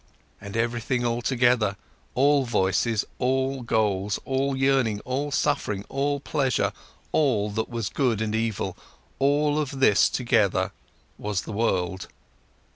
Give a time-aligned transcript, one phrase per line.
[0.41, 1.75] And everything together,
[2.15, 6.71] all voices, all goals, all yearning, all suffering, all pleasure,
[7.11, 8.75] all that was good and evil,
[9.19, 10.71] all of this together
[11.19, 12.07] was the world.